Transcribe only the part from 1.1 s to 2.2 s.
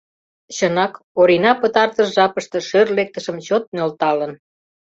Орина пытартыш